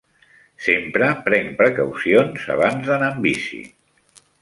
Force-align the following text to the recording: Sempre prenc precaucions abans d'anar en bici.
Sempre 0.67 1.09
prenc 1.27 1.53
precaucions 1.61 2.51
abans 2.57 2.91
d'anar 2.91 3.15
en 3.17 3.25
bici. 3.31 3.65